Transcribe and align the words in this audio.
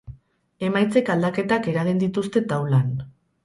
Emaitzek 0.67 1.11
aldaketak 1.17 1.71
eragin 1.77 2.03
dituzte 2.07 2.47
taulan. 2.55 2.93